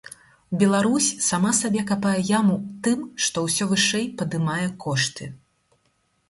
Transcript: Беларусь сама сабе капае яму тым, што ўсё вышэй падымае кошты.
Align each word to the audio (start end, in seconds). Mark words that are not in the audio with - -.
Беларусь 0.61 1.09
сама 1.25 1.51
сабе 1.57 1.83
капае 1.91 2.13
яму 2.39 2.55
тым, 2.87 3.03
што 3.27 3.45
ўсё 3.49 3.69
вышэй 3.75 4.09
падымае 4.23 4.67
кошты. 4.87 5.31